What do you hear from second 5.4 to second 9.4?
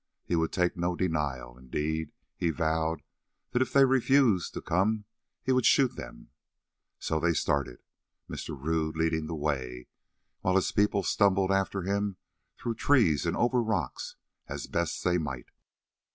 he would shoot them. So they started, Mr. Rodd leading the